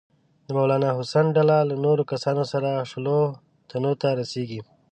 د 0.47 0.47
مولنا 0.57 0.89
حسن 0.97 1.25
ډله 1.35 1.57
له 1.69 1.75
نورو 1.85 2.03
کسانو 2.11 2.43
سره 2.51 2.69
شلو 2.91 3.19
تنو 3.69 3.91
ته 4.01 4.09
رسیږي. 4.19 4.61